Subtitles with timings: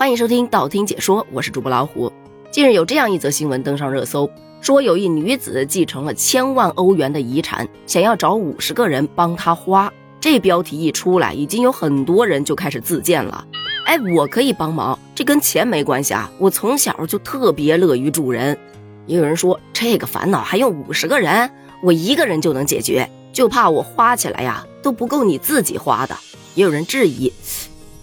[0.00, 2.10] 欢迎收听道听解说，我是主播老虎。
[2.50, 4.30] 近日有这样一则新闻登上热搜，
[4.62, 9.92] 说有一女子继承了千万欧元的遗产，想要找五十个人帮她花。
[10.18, 13.46] 这标题一出来，已经有很多人就开始自荐了。
[13.84, 16.32] 哎，我可以帮忙，这跟钱没关系啊！
[16.38, 18.58] 我从小就特别乐于助人。
[19.04, 21.50] 也有人说，这个烦恼还用五十个人？
[21.82, 26.16] 我一个人就能解决，就怕我花起来呀都不够你自己花的。
[26.54, 27.30] 也有人质疑，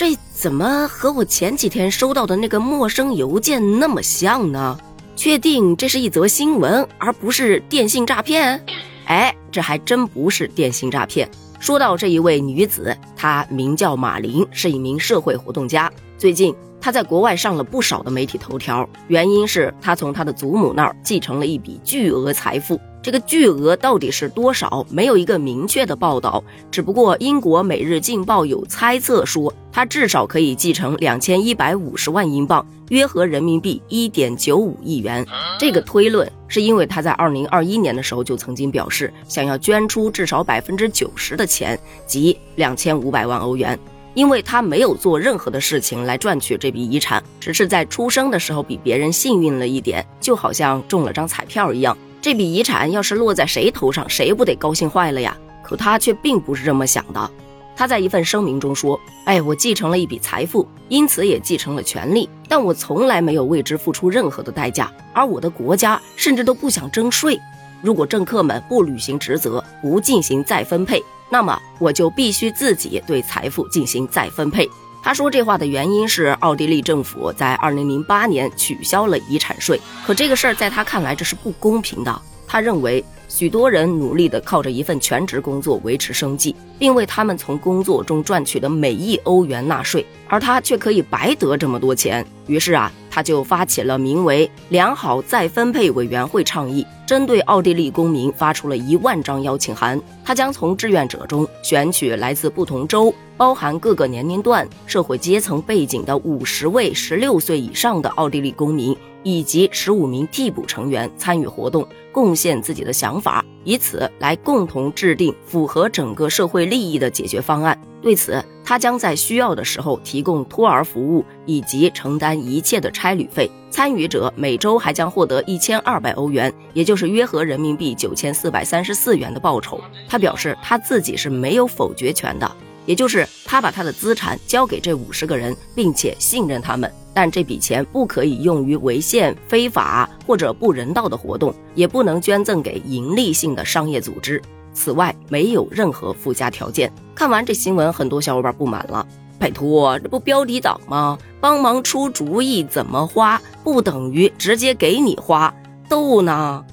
[0.00, 4.78] 这怎么和我前几天收到的那个陌生邮件那么像呢？
[5.14, 8.58] 确定这是一则新闻，而不是电信诈骗？
[9.04, 11.30] 哎，这还真不是电信诈骗。
[11.58, 15.92] 说到这一位女子，她名叫马琳，是一名社会活动家。
[16.16, 22.80] 最近她在国外上了不少的媒体头条，原因是她从她的祖母那儿继承了一笔巨额财富。
[23.02, 24.86] 这个巨额到底是多少？
[24.90, 26.42] 没有一个明确的报道。
[26.70, 35.26] 只不过英国《每日镜报》有猜测说，他至少可以继承两千一百五十万英镑，约合人民币一点九五亿元。
[35.58, 43.78] 这个推论是因为他在二零二一年的时候就曾经表示，想要捐出至少百分之九十的钱，即两千五百万欧元。
[44.12, 51.96] 因为他没有做任何的事情来赚取这笔遗产，只是在出生的时候比别人幸运了一点，就好像中了张彩票一样。
[52.20, 55.36] 这笔遗产要是落在谁头上，谁不得高兴坏了呀？
[55.62, 57.30] 可他却并不是这么想的。
[57.74, 67.40] 他在一份声明中说：“哎，我继承了一笔财富，因此也继承了权利，但我从来没有为之付出任何的代价，而我的国家甚至都不想征税。
[67.80, 74.68] 如果政客们不履行职责，不进行再分配，那么我就必须自己对财富进行再分配。”
[75.02, 79.80] 他说这话的原因是，奥地利政府在二零零八年取消了遗产税。
[80.06, 82.22] 可这个事儿在他看来，这是不公平的。
[82.46, 92.26] 他认为，许多人努力地靠着一份全职工作维持生计，并为他们从工作中赚取的每一欧元纳税，而他却可以白得这么多钱。
[92.46, 100.00] 于是啊，他就发起了名为“良好再分配委员会”倡议，针对奥地利公民发出了一万张邀请函。
[100.24, 103.14] 他将从志愿者中选取来自不同州。
[103.40, 117.80] 包含各个年龄段、社会阶层背景的五十位十六岁以上的奥地利公民，以及十五名替补成员参与活动，贡献自己的想法，以此来共同制定符合整个社会利益的解决方案。
[118.02, 123.50] 对此，他将在需要的时候提供托儿服务，以及承担一切的差旅费。
[123.70, 129.80] 参与者每周还将获得一千二百欧元，也就是约合人民币九千四百三十四元的报酬。
[130.06, 132.54] 他表示，他自己是没有否决权的。
[132.90, 144.42] 也就是他把他的资产交给这五十个人，并且信任他们，但这笔钱不可以用于违宪、非法或者不人道的活动，也不能捐赠给盈利性的商业组织。
[144.74, 146.92] 此外，没有任何附加条件。
[147.14, 149.06] 看完这新闻，很多小伙伴不满了：
[149.38, 151.16] 拜托，这不标题党吗？
[151.40, 155.54] 帮忙出主意怎么花，不等于直接给你花，
[155.88, 156.64] 逗呢？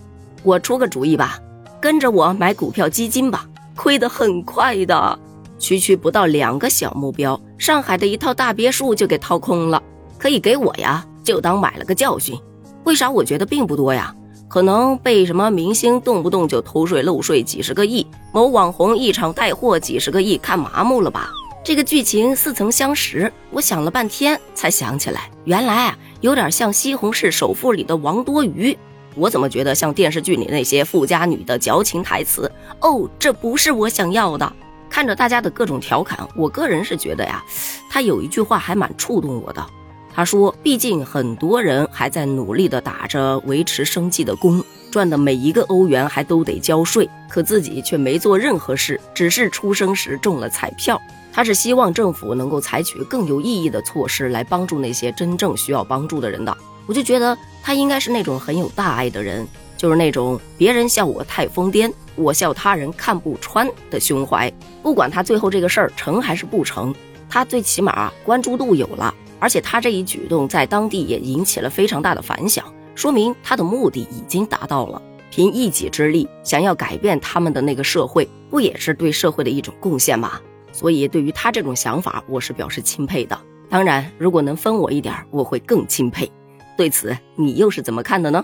[0.41, 1.39] 我出个主意吧，
[1.79, 5.19] 跟着我买股票基金吧，亏得很快的。
[5.57, 9.81] 区区不到两个小目标，上海的一套大别墅就给掏空了，
[10.18, 12.40] 可以给我呀，就当买了个教训。
[12.84, 14.13] 为啥我觉得并不多呀？
[14.47, 21.31] 可能被什么明星动不动就偷税漏税几十个亿，某网红一场带货几十个亿看麻木了吧？
[21.66, 28.78] 这个剧情似曾相识，我想了半天才想起来，原来啊有点像《西红柿首富》里的王多鱼。
[29.16, 32.50] 我怎么觉得像电视剧里那些富家女的矫情台词？
[32.79, 34.53] 哦，这不是我想要的。
[34.97, 37.46] 看着大家的各种调侃，我个人是觉得呀，
[37.88, 39.63] 他有一句话还蛮触动我的。
[40.12, 44.59] 他说：“毕竟很多人还在努力的打着维持生计的工，
[44.90, 51.00] 赚的每一个欧元还都得交税，可自己却没做任何事，只是出生时中了彩票。”
[51.31, 56.58] 他是希望政府能够采取更有意义的措施来帮助那些真正需要帮助的人的。
[56.88, 59.47] 我就觉得他应该是那种很有大爱的人。
[59.77, 64.51] 就是那种别人笑我太疯癫，我笑他人看不穿的胸怀。
[64.83, 66.93] 不管他最后这个事儿成还是不成，
[67.29, 72.66] 他最起码关注度有了，而且他这一举动在当地也引起了非常大的反响，
[72.96, 75.02] 说明他的目的已经达到了。
[75.29, 80.40] 凭一己之力想要改变他们的那个社会，不也是对社会的一种贡献吗？
[80.72, 83.37] 所以对于他这种想法，我是表示钦佩的。
[83.69, 86.31] 当然，如果能分我一点，我会更钦佩。
[86.78, 88.43] 对此，你又是怎么看的呢？